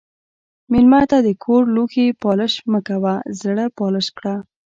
مېلمه 0.71 1.01
ته 1.11 1.17
د 1.27 1.29
کور 1.43 1.63
لوښي 1.75 2.07
پالش 2.21 2.53
مه 2.71 2.79
کوه، 2.87 3.15
زړه 3.41 3.65
پالش 3.77 4.07
کړه. 4.17 4.35